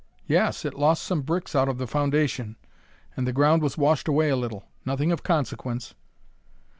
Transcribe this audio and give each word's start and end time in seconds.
Yes; 0.25 0.65
it 0.65 0.73
lost 0.73 1.03
some 1.03 1.21
bricks 1.21 1.55
out 1.55 1.69
of 1.69 1.77
the 1.77 1.85
foundation, 1.85 2.55
and 3.15 3.27
the 3.27 3.31
ground 3.31 3.61
was 3.61 3.77
washed 3.77 4.07
away 4.07 4.29
a 4.29 4.35
little. 4.35 4.63
Nothing 4.83 5.11
of 5.11 5.21
consequence." 5.21 5.93